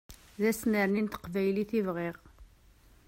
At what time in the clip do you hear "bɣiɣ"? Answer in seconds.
1.87-2.17